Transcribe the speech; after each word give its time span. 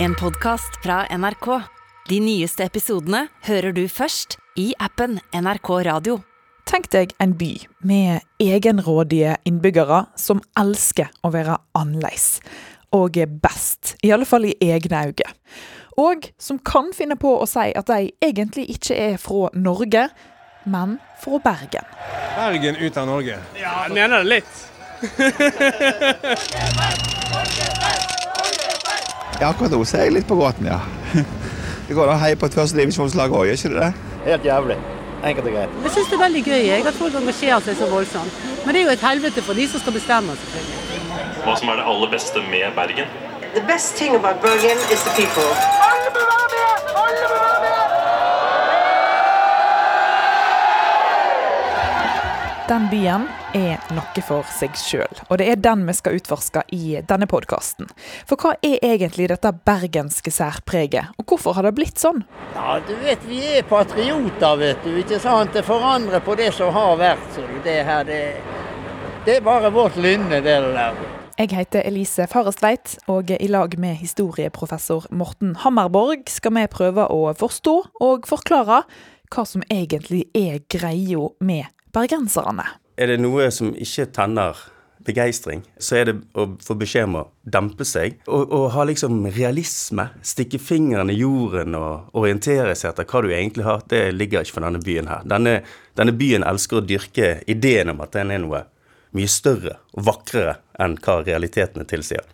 En 0.00 0.14
podkast 0.14 0.82
fra 0.82 1.06
NRK. 1.18 1.62
De 2.08 2.20
nyeste 2.22 2.62
episodene 2.62 3.24
hører 3.48 3.72
du 3.74 3.88
først 3.90 4.36
i 4.54 4.68
appen 4.78 5.16
NRK 5.34 5.70
Radio. 5.88 6.20
Tenk 6.70 6.86
deg 6.92 7.16
en 7.18 7.32
by 7.40 7.50
med 7.82 8.22
egenrådige 8.38 9.34
innbyggere 9.48 10.04
som 10.14 10.38
elsker 10.60 11.10
å 11.26 11.32
være 11.34 11.56
annerledes. 11.74 12.38
Og 12.94 13.18
er 13.18 13.26
best, 13.26 13.96
i 14.06 14.12
alle 14.14 14.28
fall 14.28 14.46
i 14.46 14.54
egne 14.62 15.02
øyne. 15.10 15.34
Og 15.98 16.30
som 16.38 16.62
kan 16.62 16.92
finne 16.94 17.18
på 17.18 17.34
å 17.42 17.50
si 17.50 17.72
at 17.74 17.90
de 17.90 18.12
egentlig 18.22 18.68
ikke 18.76 18.94
er 18.94 19.18
fra 19.18 19.50
Norge, 19.58 20.06
men 20.62 21.00
fra 21.18 21.42
Bergen. 21.42 21.90
Bergen 22.38 22.78
ut 22.78 23.02
av 23.02 23.10
Norge. 23.10 23.42
Ja, 23.58 23.82
jeg 23.88 23.98
mener 23.98 24.22
det 24.22 24.30
litt. 24.38 24.54
Ja, 29.40 29.48
akkurat 29.52 29.70
nå 29.70 29.84
så 29.86 30.00
er 30.00 30.08
jeg 30.08 30.18
litt 30.18 30.28
på 30.28 30.36
gråten, 30.38 30.66
ja. 30.66 30.80
Det 31.88 31.96
går 31.96 32.10
an 32.10 32.18
å 32.18 32.20
heie 32.20 32.36
på 32.36 32.48
et 32.50 32.56
førstedivisjonslag 32.58 33.32
òg, 33.32 33.46
gjør 33.48 33.60
ikke 33.60 33.70
det 33.72 33.84
det? 33.84 33.92
Helt 34.26 34.44
jævlig. 34.44 34.76
Enkelt 35.24 35.46
og 35.48 35.54
greit. 35.54 35.78
Jeg 35.86 35.94
syns 35.94 36.10
det 36.10 36.18
er 36.18 36.22
veldig 36.24 36.42
gøy 36.44 36.60
jeg, 36.66 36.86
at 36.90 36.98
folk 36.98 37.16
engasjerer 37.22 37.64
seg 37.64 37.78
så 37.80 37.88
voldsomt. 37.90 38.44
Men 38.66 38.74
det 38.74 38.82
er 38.82 38.86
jo 38.90 38.96
et 38.98 39.06
helvete 39.08 39.46
for 39.46 39.58
de 39.58 39.64
som 39.70 39.82
skal 39.82 39.96
bestemme. 39.96 40.36
selvfølgelig. 40.42 40.78
hva 41.44 41.56
som 41.56 41.70
er 41.72 41.80
det 41.80 41.84
aller 41.90 42.10
beste 42.12 42.40
med 42.50 42.72
Bergen. 42.76 43.08
The 43.54 43.64
best 43.72 43.96
thing 43.96 44.14
about 44.14 44.42
Bergen 44.42 44.78
is 44.92 45.00
the 45.06 45.12
people. 45.16 45.48
Den 52.68 52.88
byen 52.90 53.22
er 53.56 53.80
noe 53.96 54.22
for 54.24 54.46
seg 54.52 54.76
sjøl, 54.78 55.20
og 55.28 55.38
det 55.40 55.48
er 55.52 55.60
den 55.62 55.84
vi 55.88 55.94
skal 55.96 56.18
utforske 56.18 56.62
i 56.74 56.98
denne 57.08 57.28
podkasten. 57.30 57.88
For 58.28 58.40
hva 58.40 58.54
er 58.64 58.78
egentlig 58.84 59.28
dette 59.32 59.52
bergenske 59.68 60.32
særpreget, 60.34 61.14
og 61.16 61.28
hvorfor 61.28 61.56
har 61.56 61.68
det 61.68 61.74
blitt 61.78 62.00
sånn? 62.00 62.24
Ja, 62.54 62.78
du 62.84 62.94
vet, 63.02 63.24
vi 63.28 63.40
er 63.58 63.66
patrioter, 63.68 64.58
vet 64.60 64.82
du. 64.84 64.94
Ikke 65.00 65.20
sant? 65.22 65.54
Det 65.54 65.64
forandrer 65.66 66.24
på 66.24 66.36
det 66.38 66.50
som 66.56 66.74
har 66.74 66.96
vært. 67.00 67.28
Så 67.34 67.44
det 67.64 67.78
her, 67.88 68.04
det, 68.08 68.22
det 69.26 69.38
er 69.38 69.46
bare 69.46 69.72
vårt 69.74 69.96
lynne, 70.00 70.42
det 70.42 70.58
der. 70.64 70.98
Jeg 71.38 71.52
heter 71.54 71.84
Elise 71.86 72.26
Farestveit, 72.26 72.96
og 73.06 73.30
i 73.30 73.46
lag 73.46 73.76
med 73.78 74.00
historieprofessor 74.00 75.06
Morten 75.14 75.54
Hammerborg 75.62 76.26
skal 76.32 76.56
vi 76.56 76.66
prøve 76.72 77.06
å 77.14 77.30
forstå 77.38 77.76
og 78.02 78.26
forklare 78.26 78.82
hva 79.30 79.44
som 79.46 79.62
egentlig 79.70 80.24
er 80.34 80.58
greia 80.66 81.28
med 81.38 81.70
bergenserne. 81.94 82.66
Er 82.98 83.12
det 83.12 83.20
noe 83.22 83.46
som 83.54 83.70
ikke 83.78 84.08
tenner 84.10 84.58
begeistring, 85.06 85.62
så 85.78 86.00
er 86.00 86.08
det 86.08 86.14
å 86.34 86.46
få 86.64 86.74
beskjed 86.78 87.06
om 87.08 87.18
å 87.20 87.26
dempe 87.46 87.86
seg. 87.86 88.18
Og, 88.26 88.50
og 88.52 88.64
ha 88.74 88.84
liksom 88.88 89.20
realisme. 89.30 90.08
Stikke 90.26 90.60
fingeren 90.60 91.12
i 91.12 91.18
jorden 91.20 91.76
og 91.78 92.16
orientere 92.18 92.74
seg 92.76 92.92
etter 92.92 93.08
hva 93.08 93.22
du 93.24 93.30
egentlig 93.30 93.66
har. 93.68 93.84
Det 93.88 94.02
ligger 94.16 94.44
ikke 94.44 94.58
for 94.58 94.66
denne 94.66 94.82
byen 94.84 95.10
her. 95.10 95.22
Denne, 95.28 95.60
denne 95.98 96.16
byen 96.18 96.46
elsker 96.46 96.80
å 96.80 96.84
dyrke 96.84 97.36
ideen 97.46 97.94
om 97.94 98.02
at 98.04 98.18
den 98.18 98.34
er 98.34 98.42
noe 98.42 98.64
mye 99.16 99.30
større 99.30 99.78
og 99.96 100.04
vakrere 100.10 100.58
enn 100.82 100.98
hva 101.00 101.20
realitetene 101.22 101.86
tilsier. 101.88 102.26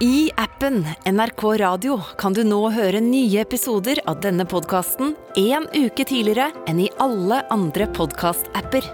I 0.00 0.30
appen 0.36 0.86
NRK 1.04 1.58
Radio 1.58 2.00
kan 2.18 2.32
du 2.32 2.44
nå 2.46 2.60
høre 2.70 3.00
nye 3.02 3.40
episoder 3.42 3.98
av 4.06 4.20
denne 4.22 4.44
podkasten 4.46 5.16
en 5.34 5.64
uke 5.74 6.04
tidligere 6.06 6.52
enn 6.70 6.78
i 6.84 6.86
alle 7.02 7.40
andre 7.50 7.88
podkastapper. 7.96 8.86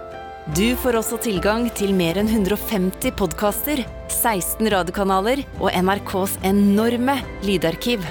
Du 0.57 0.73
får 0.81 0.97
også 0.97 1.19
tilgang 1.21 1.67
til 1.77 1.93
mer 1.93 2.17
enn 2.17 2.31
150 2.31 3.13
podkaster, 3.19 3.83
16 4.09 4.65
radiokanaler 4.73 5.43
og 5.59 5.69
NRKs 5.77 6.39
enorme 6.49 7.19
lydarkiv. 7.45 8.01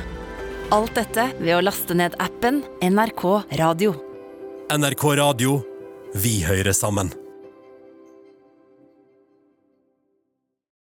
Alt 0.71 0.95
dette 0.95 1.27
ved 1.41 1.57
å 1.57 1.65
laste 1.67 1.99
ned 1.99 2.15
appen 2.23 2.63
NRK 2.79 3.27
Radio. 3.59 3.99
NRK 4.71 5.05
Radio. 5.19 5.59
Vi 6.15 6.39
hører 6.47 6.75
sammen. 6.79 7.11